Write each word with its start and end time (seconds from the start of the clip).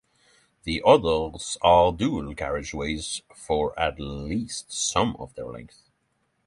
The 0.63 0.81
others 0.83 1.59
are 1.61 1.91
dual 1.93 2.33
carriageway 2.33 2.97
for 3.35 3.77
at 3.79 3.99
least 3.99 4.71
some 4.71 5.15
of 5.17 5.35
their 5.35 5.45
length. 5.45 5.91